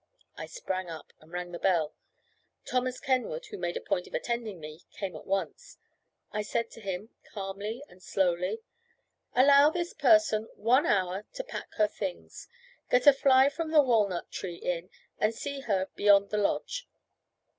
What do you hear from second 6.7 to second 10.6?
to him, calmly and slowly: "Allow this person